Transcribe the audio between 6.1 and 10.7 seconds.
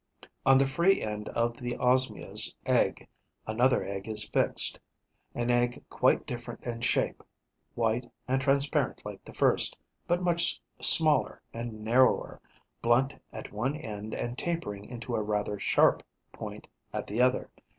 different in shape, white and transparent like the first, but much